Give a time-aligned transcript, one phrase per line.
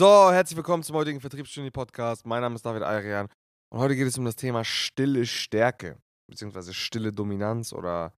[0.00, 2.24] So, herzlich willkommen zum heutigen Vertriebsstudie Podcast.
[2.24, 3.28] Mein Name ist David Ayrian
[3.70, 8.14] und heute geht es um das Thema stille Stärke, beziehungsweise stille Dominanz oder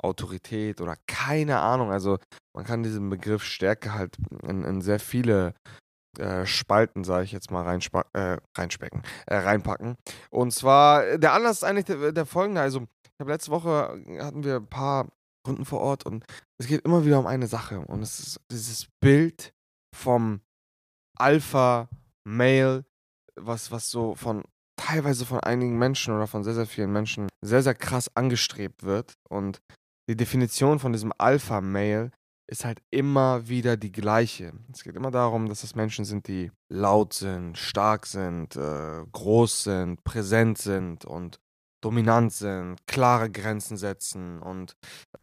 [0.00, 1.90] Autorität oder keine Ahnung.
[1.90, 2.18] Also
[2.54, 5.54] man kann diesen Begriff Stärke halt in, in sehr viele
[6.20, 9.96] äh, Spalten, sage ich jetzt mal, äh, reinspecken, äh, reinpacken.
[10.30, 12.60] Und zwar, der Anlass ist eigentlich der, der folgende.
[12.60, 15.08] Also, ich habe letzte Woche hatten wir ein paar
[15.44, 16.24] Runden vor Ort und
[16.60, 17.80] es geht immer wieder um eine Sache.
[17.80, 19.52] Und es ist dieses Bild
[19.92, 20.42] vom
[21.20, 22.84] Alpha-Male,
[23.36, 24.44] was, was so von
[24.76, 29.14] teilweise von einigen Menschen oder von sehr, sehr vielen Menschen sehr, sehr krass angestrebt wird.
[29.28, 29.60] Und
[30.08, 32.10] die Definition von diesem Alpha-Male
[32.50, 34.52] ist halt immer wieder die gleiche.
[34.72, 39.64] Es geht immer darum, dass es Menschen sind, die laut sind, stark sind, äh, groß
[39.64, 41.38] sind, präsent sind und
[41.82, 44.72] dominant sind, klare Grenzen setzen und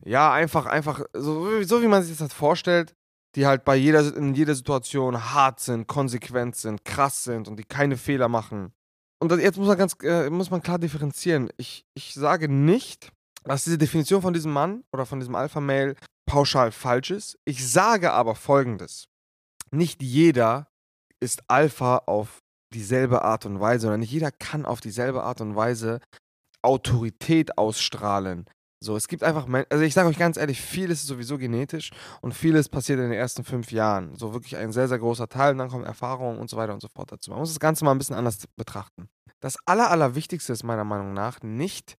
[0.05, 2.93] ja, einfach, einfach, so, so wie man sich das halt vorstellt,
[3.35, 7.63] die halt bei jeder, in jeder Situation hart sind, konsequent sind, krass sind und die
[7.63, 8.73] keine Fehler machen.
[9.20, 11.49] Und jetzt muss man ganz, äh, muss man klar differenzieren.
[11.57, 13.12] Ich, ich sage nicht,
[13.43, 17.37] dass diese Definition von diesem Mann oder von diesem Alpha-Mail pauschal falsch ist.
[17.46, 19.07] Ich sage aber folgendes.
[19.71, 20.68] Nicht jeder
[21.20, 22.40] ist Alpha auf
[22.74, 26.02] dieselbe Art und Weise oder nicht jeder kann auf dieselbe Art und Weise
[26.62, 28.46] Autorität ausstrahlen.
[28.84, 32.34] So, es gibt einfach, also ich sage euch ganz ehrlich, vieles ist sowieso genetisch und
[32.34, 34.15] vieles passiert in den ersten fünf Jahren.
[34.15, 36.81] So wirklich ein sehr, sehr großer Teil und dann kommen Erfahrungen und so weiter und
[36.81, 37.31] so fort dazu.
[37.31, 39.07] Man muss das Ganze mal ein bisschen anders betrachten.
[39.40, 41.96] Das Aller, Allerwichtigste ist meiner Meinung nach nicht,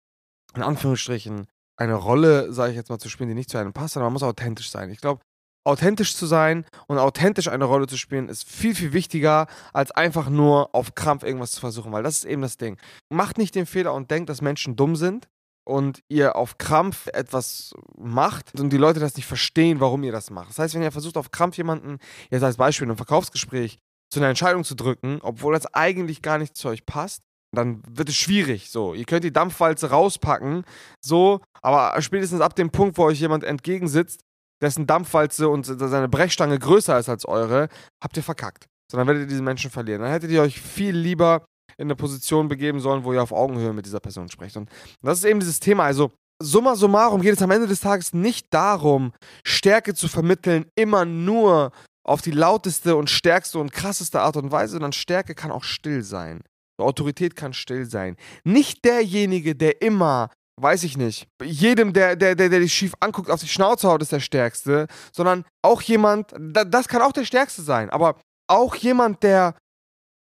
[0.56, 3.94] in Anführungsstrichen, eine Rolle, sage ich jetzt mal, zu spielen, die nicht zu einem passt,
[3.94, 4.90] sondern man muss authentisch sein.
[4.90, 5.22] Ich glaube,
[5.66, 10.30] authentisch zu sein und authentisch eine Rolle zu spielen, ist viel, viel wichtiger, als einfach
[10.30, 12.78] nur auf Krampf irgendwas zu versuchen, weil das ist eben das Ding.
[13.10, 15.28] Macht nicht den Fehler und denkt, dass Menschen dumm sind
[15.66, 20.30] und ihr auf Krampf etwas macht und die Leute das nicht verstehen, warum ihr das
[20.30, 20.50] macht.
[20.50, 21.98] Das heißt, wenn ihr versucht, auf Krampf jemanden,
[22.30, 23.80] jetzt als Beispiel in einem Verkaufsgespräch,
[24.12, 28.10] zu einer Entscheidung zu drücken, obwohl das eigentlich gar nicht zu euch passt, dann wird
[28.10, 28.70] es schwierig.
[28.70, 30.64] So, ihr könnt die Dampfwalze rauspacken,
[31.02, 34.22] so, aber spätestens ab dem Punkt, wo euch jemand entgegensitzt,
[34.62, 37.70] dessen Dampfwalze und seine Brechstange größer ist als eure,
[38.02, 38.68] habt ihr verkackt.
[38.92, 40.02] Dann werdet ihr diesen Menschen verlieren.
[40.02, 41.46] Dann hättet ihr euch viel lieber
[41.78, 44.58] in eine Position begeben sollen, wo ihr auf Augenhöhe mit dieser Person sprecht.
[44.58, 44.70] Und
[45.02, 45.84] das ist eben dieses Thema.
[45.84, 46.12] Also,
[46.42, 49.14] summa summarum geht es am Ende des Tages nicht darum,
[49.46, 51.72] Stärke zu vermitteln, immer nur
[52.06, 56.04] auf die lauteste und stärkste und krasseste Art und Weise, sondern Stärke kann auch still
[56.04, 56.42] sein.
[56.78, 58.18] Autorität kann still sein.
[58.44, 60.30] Nicht derjenige, der immer,
[60.62, 64.02] weiß ich nicht, jedem, der, der, der, der dich schief anguckt, auf die Schnauze haut,
[64.02, 69.24] ist der Stärkste, sondern auch jemand, das kann auch der Stärkste sein, aber auch jemand,
[69.24, 69.56] der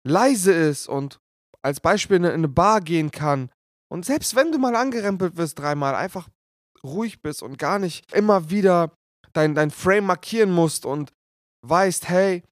[0.06, 1.18] leise ist und
[1.62, 3.50] als Beispiel in eine Bar gehen kann
[3.92, 6.26] und selbst wenn du mal angerempelt wirst dreimal, einfach
[6.82, 8.96] ruhig bist und gar nicht immer wieder
[9.34, 11.12] dein, dein Frame markieren musst und
[11.66, 12.42] weißt, hey,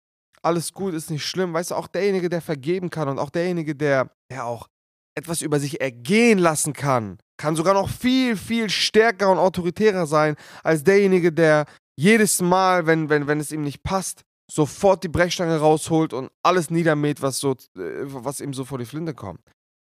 [0.43, 1.55] alles gut, ist nicht schlimm.
[1.55, 4.69] Weißt du, auch derjenige, der vergeben kann und auch derjenige, der, der auch
[5.17, 10.37] etwas über sich ergehen lassen kann, kann sogar noch viel, viel stärker und autoritärer sein
[10.63, 11.65] als derjenige, der
[11.99, 16.71] jedes Mal, wenn, wenn, wenn es ihm nicht passt, sofort die Brechstange rausholt und alles
[16.71, 19.41] niedermäht, was, so, äh, was ihm so vor die Flinte kommt.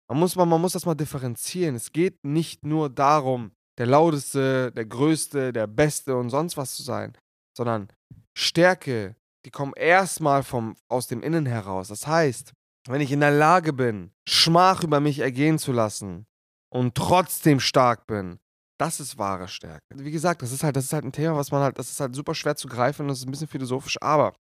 [0.10, 1.76] Man muss, man, man muss das mal differenzieren.
[1.76, 6.84] Es geht nicht nur darum, der lauteste, der größte, der beste und sonst was zu
[6.84, 7.18] sein,
[7.58, 7.90] sondern
[8.38, 10.44] Stärke, die kommen erstmal
[10.88, 11.90] aus dem Innen heraus.
[11.90, 12.54] Das heißt,
[12.88, 16.26] wenn ich in der Lage bin, Schmach über mich ergehen zu lassen
[16.70, 18.40] und trotzdem stark bin,
[18.78, 19.84] das ist wahre Stärke.
[19.96, 22.00] Wie gesagt, das ist halt, das ist halt ein Thema, was man halt, das ist
[22.00, 24.34] halt super schwer zu greifen und das ist ein bisschen philosophisch, aber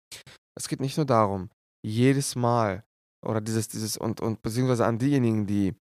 [0.56, 1.50] es geht nicht nur darum,
[1.86, 2.84] jedes Mal
[3.26, 5.76] oder dieses, dieses und, und beziehungsweise an diejenigen, die,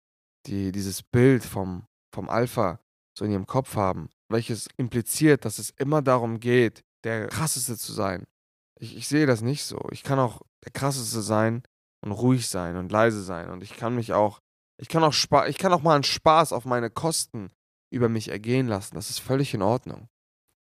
[0.47, 2.79] die dieses Bild vom, vom Alpha
[3.17, 7.93] so in ihrem Kopf haben, welches impliziert, dass es immer darum geht, der krasseste zu
[7.93, 8.25] sein,
[8.79, 9.79] ich, ich sehe das nicht so.
[9.91, 11.63] Ich kann auch der krasseste sein
[12.03, 13.49] und ruhig sein und leise sein.
[13.49, 14.39] Und ich kann mich auch,
[14.77, 17.51] ich kann auch, Spa ich kann auch mal einen Spaß auf meine Kosten
[17.91, 18.95] über mich ergehen lassen.
[18.95, 20.07] Das ist völlig in Ordnung.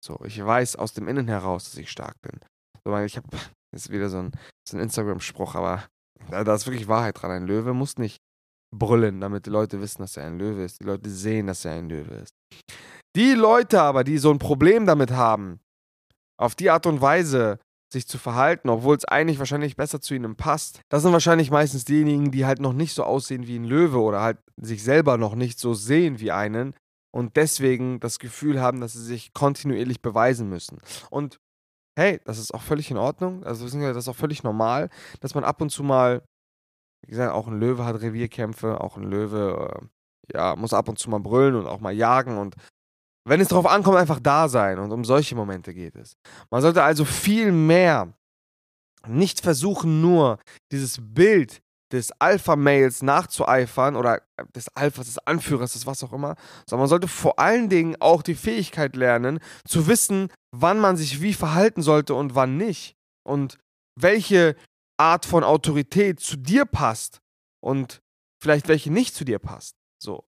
[0.03, 2.39] So, ich weiß aus dem Innen heraus, dass ich stark bin.
[2.83, 3.27] So, ich habe,
[3.75, 4.31] ist wieder so ein,
[4.67, 5.83] so ein Instagram-Spruch, aber
[6.29, 7.31] da, da ist wirklich Wahrheit dran.
[7.31, 8.17] Ein Löwe muss nicht
[8.73, 10.81] brüllen, damit die Leute wissen, dass er ein Löwe ist.
[10.81, 12.33] Die Leute sehen, dass er ein Löwe ist.
[13.15, 15.59] Die Leute aber, die so ein Problem damit haben,
[16.37, 17.59] auf die Art und Weise
[17.91, 20.81] sich zu verhalten, obwohl es eigentlich wahrscheinlich besser zu ihnen passt.
[20.89, 24.21] Das sind wahrscheinlich meistens diejenigen, die halt noch nicht so aussehen wie ein Löwe oder
[24.21, 26.75] halt sich selber noch nicht so sehen wie einen
[27.15, 30.79] und deswegen das Gefühl haben, dass sie sich kontinuierlich beweisen müssen.
[31.09, 31.39] Und
[31.97, 33.41] hey, das ist auch völlig in Ordnung.
[33.45, 34.89] Also das ist auch völlig normal,
[35.21, 36.23] dass man ab und zu mal,
[37.05, 40.99] wie gesagt, auch ein Löwe hat Revierkämpfe, auch ein Löwe äh, ja, muss ab und
[40.99, 42.55] zu mal brüllen und auch mal jagen und
[43.23, 46.17] wenn es darauf ankommt, einfach da sein und um solche Momente geht es.
[46.51, 48.13] Man sollte also viel mehr
[49.07, 50.37] nicht versuchen nur
[50.73, 56.35] dieses Bild des Alpha-Males nachzueifern oder äh, des Alphas, des Anführers, des was auch immer,
[56.67, 61.21] sondern man sollte vor allen Dingen auch die Fähigkeit lernen, zu wissen, wann man sich
[61.21, 62.95] wie verhalten sollte und wann nicht.
[63.23, 63.57] Und
[63.99, 64.55] welche
[64.97, 67.21] Art von Autorität zu dir passt
[67.61, 68.01] und
[68.41, 69.75] vielleicht welche nicht zu dir passt.
[70.01, 70.25] So.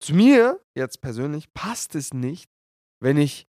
[0.00, 2.50] Zu mir jetzt persönlich passt es nicht,
[3.00, 3.46] wenn ich,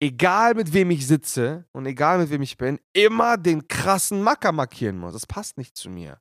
[0.00, 4.52] egal mit wem ich sitze und egal mit wem ich bin, immer den krassen Macker
[4.52, 5.12] markieren muss.
[5.12, 6.20] Das passt nicht zu mir.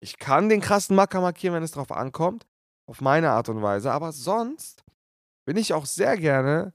[0.00, 2.46] Ich kann den krassen Macker markieren, wenn es darauf ankommt,
[2.86, 4.82] auf meine Art und Weise, aber sonst
[5.46, 6.72] bin ich auch sehr gerne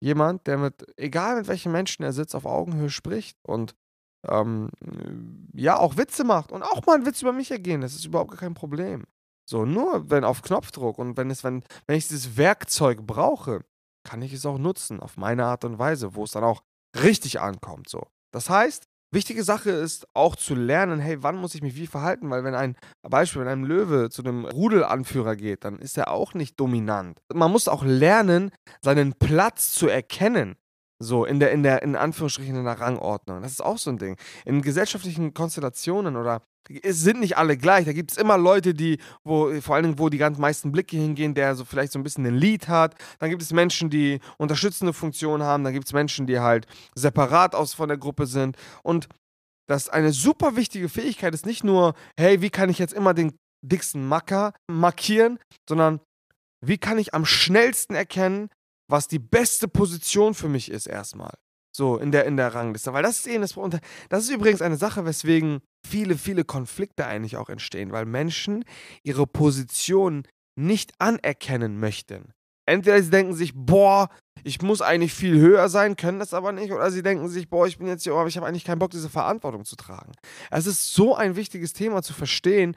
[0.00, 3.74] jemand, der mit, egal mit welchen Menschen er sitzt, auf Augenhöhe spricht und
[4.28, 4.70] ähm,
[5.54, 7.80] ja, auch Witze macht und auch mal einen Witz über mich ergehen.
[7.80, 9.04] Das ist überhaupt kein Problem.
[9.46, 13.64] So, nur wenn auf Knopfdruck und wenn es, wenn, wenn ich dieses Werkzeug brauche,
[14.04, 16.62] kann ich es auch nutzen, auf meine Art und Weise, wo es dann auch
[16.96, 17.88] richtig ankommt.
[17.88, 18.06] So.
[18.30, 22.30] Das heißt, wichtige Sache ist auch zu lernen, hey, wann muss ich mich wie verhalten?
[22.30, 26.34] Weil wenn ein Beispiel, wenn ein Löwe zu einem Rudelanführer geht, dann ist er auch
[26.34, 27.20] nicht dominant.
[27.32, 28.50] Man muss auch lernen,
[28.82, 30.56] seinen Platz zu erkennen.
[31.04, 33.42] So, in der, in der, in Anführungsstrichen in der Rangordnung.
[33.42, 34.16] Das ist auch so ein Ding.
[34.44, 36.42] In gesellschaftlichen Konstellationen oder
[36.82, 37.84] es sind nicht alle gleich.
[37.84, 40.96] Da gibt es immer Leute, die, wo, vor allen Dingen, wo die ganz meisten Blicke
[40.96, 42.94] hingehen, der so vielleicht so ein bisschen ein Lied hat.
[43.18, 45.64] Dann gibt es Menschen, die unterstützende Funktionen haben.
[45.64, 48.56] Dann gibt es Menschen, die halt separat aus von der Gruppe sind.
[48.82, 49.08] Und
[49.66, 53.32] das eine super wichtige Fähigkeit ist nicht nur, hey, wie kann ich jetzt immer den
[53.62, 56.00] dicksten Macker markieren, sondern
[56.60, 58.48] wie kann ich am schnellsten erkennen,
[58.94, 61.34] was die beste Position für mich ist erstmal.
[61.76, 62.92] So, in der, in der Rangliste.
[62.92, 63.56] Weil das ist eben das
[64.08, 68.64] Das ist übrigens eine Sache, weswegen viele, viele Konflikte eigentlich auch entstehen, weil Menschen
[69.02, 70.22] ihre Position
[70.56, 72.32] nicht anerkennen möchten.
[72.66, 74.10] Entweder sie denken sich, boah,
[74.44, 77.66] ich muss eigentlich viel höher sein, können das aber nicht, oder sie denken sich, boah,
[77.66, 80.12] ich bin jetzt hier, aber ich habe eigentlich keinen Bock, diese Verantwortung zu tragen.
[80.52, 82.76] Es ist so ein wichtiges Thema zu verstehen,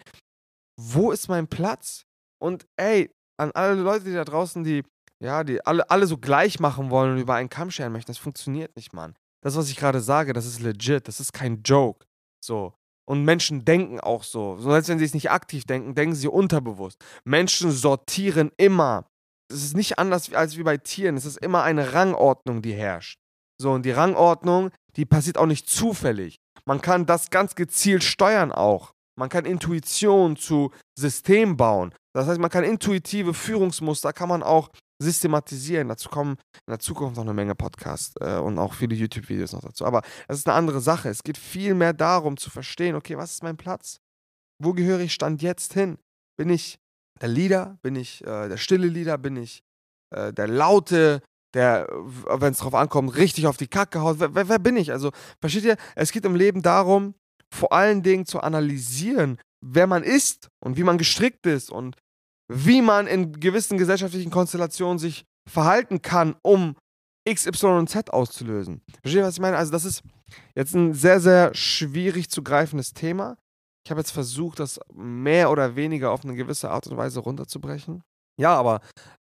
[0.82, 2.02] wo ist mein Platz?
[2.42, 4.84] Und ey, an alle Leute, die da draußen, die
[5.20, 8.12] ja, die alle, alle so gleich machen wollen und über einen Kamm scheren möchten.
[8.12, 9.16] Das funktioniert nicht, Mann.
[9.42, 11.08] Das, was ich gerade sage, das ist legit.
[11.08, 12.06] Das ist kein Joke.
[12.44, 12.74] So.
[13.10, 14.58] Und Menschen denken auch so.
[14.58, 17.04] So als wenn sie es nicht aktiv denken, denken sie unterbewusst.
[17.24, 19.10] Menschen sortieren immer.
[19.50, 21.16] Es ist nicht anders als wie bei Tieren.
[21.16, 23.20] Es ist immer eine Rangordnung, die herrscht.
[23.60, 26.38] So, und die Rangordnung, die passiert auch nicht zufällig.
[26.66, 28.92] Man kann das ganz gezielt steuern auch.
[29.18, 31.94] Man kann Intuition zu System bauen.
[32.14, 34.70] Das heißt, man kann intuitive Führungsmuster, kann man auch
[35.02, 35.90] systematisieren.
[35.90, 39.62] Dazu kommen in der Zukunft noch eine Menge Podcasts äh, und auch viele YouTube-Videos noch
[39.62, 39.86] dazu.
[39.86, 41.10] Aber das ist eine andere Sache.
[41.10, 44.00] Es geht viel mehr darum zu verstehen, okay, was ist mein Platz?
[44.60, 45.98] Wo gehöre ich Stand jetzt hin?
[46.38, 46.80] Bin ich
[47.22, 47.78] der Leader?
[47.82, 49.18] Bin ich äh, der stille Leader?
[49.18, 49.64] Bin ich
[50.16, 51.22] äh, der laute,
[51.54, 54.20] der, wenn es drauf ankommt, richtig auf die Kacke haut?
[54.20, 54.92] Wer, wer, wer bin ich?
[54.92, 55.78] Also, versteht ihr?
[55.96, 57.14] Es geht im Leben darum,
[57.54, 61.96] vor allen Dingen zu analysieren, wer man ist und wie man gestrickt ist und
[62.48, 66.76] wie man in gewissen gesellschaftlichen Konstellationen sich verhalten kann, um
[67.28, 68.82] X, Y und Z auszulösen.
[69.02, 69.58] Versteht ihr, was ich meine?
[69.58, 70.02] Also, das ist
[70.56, 73.38] jetzt ein sehr, sehr schwierig zu greifendes Thema.
[73.86, 78.04] Ich habe jetzt versucht, das mehr oder weniger auf eine gewisse Art und Weise runterzubrechen.
[78.40, 78.82] Ja, aber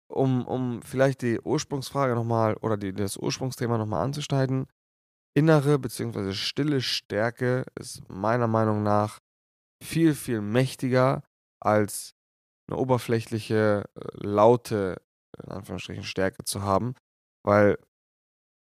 [0.10, 4.68] um, um vielleicht die Ursprungsfrage nochmal oder die, das Ursprungsthema nochmal anzuschneiden,
[5.34, 6.34] innere bzw.
[6.34, 9.20] stille Stärke ist meiner Meinung nach
[9.84, 11.24] viel, viel mächtiger
[11.62, 12.14] als
[12.70, 15.02] eine oberflächliche, äh, laute,
[15.44, 16.96] in Anführungsstrichen, Stärke zu haben,
[17.44, 17.78] weil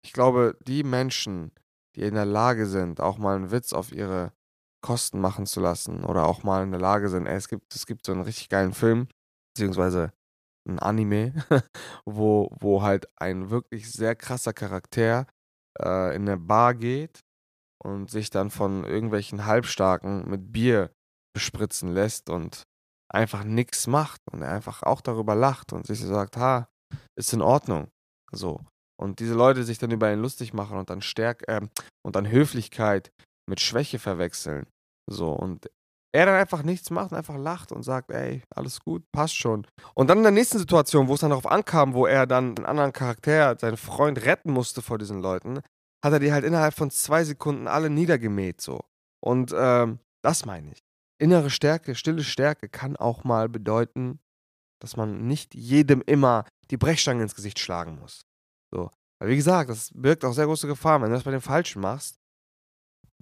[0.04, 1.52] ich glaube, die Menschen,
[1.96, 4.32] die in der Lage sind, auch mal einen Witz auf ihre
[4.82, 7.86] Kosten machen zu lassen oder auch mal in der Lage sind, ey, es gibt, es
[7.86, 9.08] gibt so einen richtig geilen Film,
[9.52, 10.12] beziehungsweise
[10.66, 11.34] ein Anime,
[12.06, 15.26] wo, wo halt ein wirklich sehr krasser Charakter
[15.78, 17.20] äh, in eine Bar geht
[17.82, 20.90] und sich dann von irgendwelchen Halbstarken mit Bier
[21.34, 22.64] bespritzen lässt und
[23.12, 26.68] einfach nichts macht und er einfach auch darüber lacht und sich sagt, ha,
[27.16, 27.88] ist in Ordnung.
[28.32, 28.60] So.
[29.00, 31.60] Und diese Leute sich dann über ihn lustig machen und dann Stärk äh,
[32.04, 33.10] und dann Höflichkeit
[33.48, 34.66] mit Schwäche verwechseln.
[35.10, 35.32] So.
[35.32, 35.70] Und
[36.12, 39.66] er dann einfach nichts macht und einfach lacht und sagt, ey, alles gut, passt schon.
[39.94, 42.66] Und dann in der nächsten Situation, wo es dann darauf ankam, wo er dann einen
[42.66, 45.60] anderen Charakter, seinen Freund retten musste vor diesen Leuten,
[46.04, 48.80] hat er die halt innerhalb von zwei Sekunden alle niedergemäht, so.
[49.22, 50.89] Und ähm, das meine ich
[51.20, 54.20] innere Stärke, stille Stärke kann auch mal bedeuten,
[54.80, 58.22] dass man nicht jedem immer die Brechstange ins Gesicht schlagen muss.
[58.72, 58.90] So.
[59.20, 61.00] Weil wie gesagt, das birgt auch sehr große Gefahr.
[61.00, 62.16] Wenn du das bei den Falschen machst,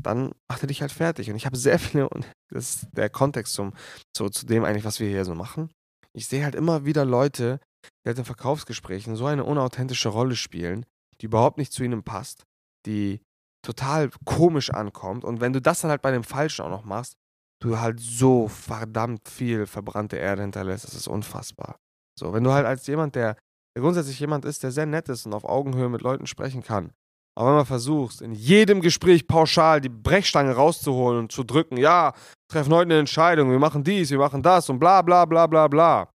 [0.00, 1.28] dann macht er dich halt fertig.
[1.28, 3.74] Und ich habe sehr viele, und das ist der Kontext zum,
[4.14, 5.72] zu, zu dem eigentlich, was wir hier so machen.
[6.12, 10.86] Ich sehe halt immer wieder Leute, die halt in Verkaufsgesprächen so eine unauthentische Rolle spielen,
[11.20, 12.44] die überhaupt nicht zu ihnen passt,
[12.86, 13.20] die
[13.62, 15.24] total komisch ankommt.
[15.24, 17.16] Und wenn du das dann halt bei dem Falschen auch noch machst,
[17.60, 21.76] du halt so verdammt viel verbrannte Erde hinterlässt, das ist unfassbar.
[22.18, 23.36] So, wenn du halt als jemand, der,
[23.74, 26.92] der grundsätzlich jemand ist, der sehr nett ist und auf Augenhöhe mit Leuten sprechen kann,
[27.36, 32.12] aber wenn man versuchst, in jedem Gespräch pauschal die Brechstange rauszuholen und zu drücken, ja,
[32.50, 35.68] treffen heute eine Entscheidung, wir machen dies, wir machen das und bla bla bla bla
[35.68, 36.10] bla,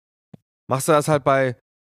[0.66, 1.56] machst du das halt bei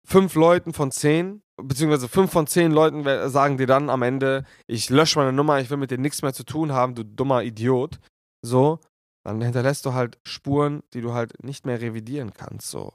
[0.08, 4.90] fünf Leuten von zehn, beziehungsweise fünf von zehn Leuten sagen dir dann am Ende, ich
[4.90, 8.00] lösche meine Nummer, ich will mit dir nichts mehr zu tun haben, du dummer Idiot.
[8.44, 8.80] So,
[9.24, 12.70] dann hinterlässt du halt Spuren, die du halt nicht mehr revidieren kannst.
[12.70, 12.94] So.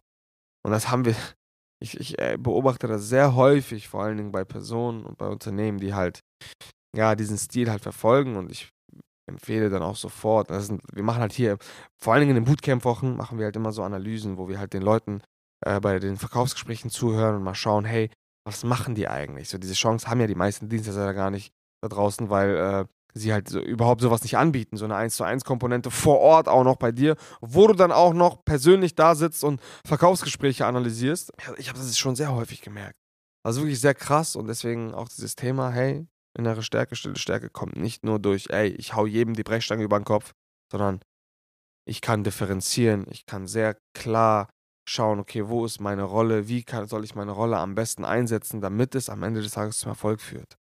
[0.65, 1.15] Und das haben wir,
[1.83, 5.79] ich, ich äh, beobachte das sehr häufig, vor allen Dingen bei Personen und bei Unternehmen,
[5.79, 6.21] die halt,
[6.97, 8.71] ja, diesen Stil halt verfolgen und ich
[9.29, 11.59] empfehle dann auch sofort, sind, wir machen halt hier,
[12.01, 14.73] vor allen Dingen in den Bootcamp-Wochen, machen wir halt immer so Analysen, wo wir halt
[14.73, 15.21] den Leuten
[15.65, 18.11] äh, bei den Verkaufsgesprächen zuhören und mal schauen, hey,
[18.47, 19.49] was machen die eigentlich?
[19.49, 21.53] So diese Chance haben ja die meisten Dienstleister gar nicht
[21.83, 22.85] da draußen, weil äh,
[23.15, 26.49] sie halt so, überhaupt sowas nicht anbieten, so eine 1 zu 1 Komponente vor Ort
[26.49, 31.33] auch noch bei dir, wo du dann auch noch persönlich da sitzt und Verkaufsgespräche analysierst.
[31.57, 32.99] Ich habe das schon sehr häufig gemerkt.
[33.43, 37.77] Also wirklich sehr krass und deswegen auch dieses Thema, hey, innere Stärke, stille Stärke kommt
[37.77, 40.33] nicht nur durch, ey, ich hau jedem die Brechstange über den Kopf,
[40.71, 41.01] sondern
[41.89, 44.51] ich kann differenzieren, ich kann sehr klar
[44.89, 48.61] schauen, okay, wo ist meine Rolle, wie kann, soll ich meine Rolle am besten einsetzen,
[48.61, 50.57] damit es am Ende des Tages zum Erfolg führt.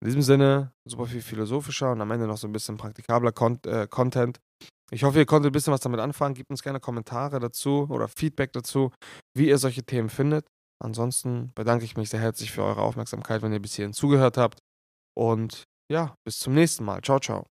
[0.00, 3.58] In diesem Sinne, super viel philosophischer und am Ende noch so ein bisschen praktikabler Con
[3.66, 4.38] äh, Content.
[4.90, 6.34] Ich hoffe, ihr konntet ein bisschen was damit anfangen.
[6.34, 8.92] Gebt uns gerne Kommentare dazu oder Feedback dazu,
[9.34, 10.46] wie ihr solche Themen findet.
[10.82, 14.60] Ansonsten bedanke ich mich sehr herzlich für eure Aufmerksamkeit, wenn ihr bis hierhin zugehört habt.
[15.16, 17.00] Und ja, bis zum nächsten Mal.
[17.02, 17.55] Ciao, ciao.